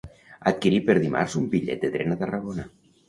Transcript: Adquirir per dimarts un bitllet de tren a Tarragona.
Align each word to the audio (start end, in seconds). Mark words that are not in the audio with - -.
Adquirir 0.51 0.79
per 0.87 0.95
dimarts 1.03 1.35
un 1.41 1.45
bitllet 1.51 1.85
de 1.85 1.93
tren 1.97 2.17
a 2.17 2.21
Tarragona. 2.23 2.67